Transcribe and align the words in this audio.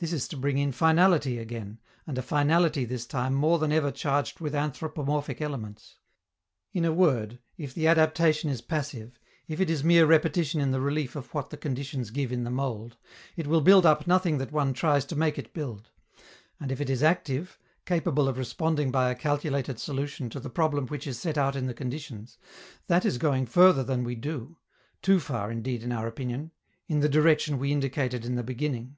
This 0.00 0.12
is 0.12 0.28
to 0.28 0.36
bring 0.36 0.58
in 0.58 0.70
finality 0.70 1.38
again, 1.38 1.80
and 2.06 2.16
a 2.16 2.22
finality 2.22 2.84
this 2.84 3.04
time 3.04 3.34
more 3.34 3.58
than 3.58 3.72
ever 3.72 3.90
charged 3.90 4.38
with 4.38 4.54
anthropomorphic 4.54 5.40
elements. 5.42 5.96
In 6.72 6.84
a 6.84 6.92
word, 6.92 7.40
if 7.56 7.74
the 7.74 7.88
adaptation 7.88 8.48
is 8.48 8.60
passive, 8.60 9.18
if 9.48 9.60
it 9.60 9.68
is 9.68 9.82
mere 9.82 10.06
repetition 10.06 10.60
in 10.60 10.70
the 10.70 10.80
relief 10.80 11.16
of 11.16 11.34
what 11.34 11.50
the 11.50 11.56
conditions 11.56 12.10
give 12.10 12.30
in 12.30 12.44
the 12.44 12.48
mold, 12.50 12.96
it 13.34 13.48
will 13.48 13.60
build 13.60 13.84
up 13.84 14.06
nothing 14.06 14.38
that 14.38 14.52
one 14.52 14.72
tries 14.72 15.04
to 15.06 15.16
make 15.16 15.36
it 15.36 15.52
build; 15.52 15.90
and 16.60 16.70
if 16.70 16.80
it 16.80 16.88
is 16.90 17.02
active, 17.02 17.58
capable 17.84 18.28
of 18.28 18.38
responding 18.38 18.92
by 18.92 19.10
a 19.10 19.16
calculated 19.16 19.80
solution 19.80 20.30
to 20.30 20.38
the 20.38 20.48
problem 20.48 20.86
which 20.86 21.08
is 21.08 21.18
set 21.18 21.36
out 21.36 21.56
in 21.56 21.66
the 21.66 21.74
conditions, 21.74 22.38
that 22.86 23.04
is 23.04 23.18
going 23.18 23.46
further 23.46 23.82
than 23.82 24.04
we 24.04 24.14
do 24.14 24.58
too 25.02 25.18
far, 25.18 25.50
indeed, 25.50 25.82
in 25.82 25.90
our 25.90 26.06
opinion 26.06 26.52
in 26.86 27.00
the 27.00 27.08
direction 27.08 27.58
we 27.58 27.72
indicated 27.72 28.24
in 28.24 28.36
the 28.36 28.44
beginning. 28.44 28.94